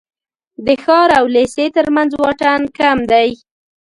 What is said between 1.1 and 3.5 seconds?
او لېسې تر منځ واټن کم دی.